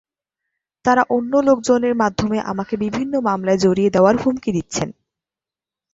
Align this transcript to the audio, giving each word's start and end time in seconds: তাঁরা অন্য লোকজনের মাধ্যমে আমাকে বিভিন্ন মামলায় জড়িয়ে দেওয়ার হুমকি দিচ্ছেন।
তাঁরা 0.85 1.03
অন্য 1.09 1.33
লোকজনের 1.47 1.95
মাধ্যমে 1.95 2.37
আমাকে 2.41 2.73
বিভিন্ন 2.77 3.13
মামলায় 3.19 3.57
জড়িয়ে 3.57 3.89
দেওয়ার 3.89 4.15
হুমকি 4.15 4.51
দিচ্ছেন। 4.51 4.89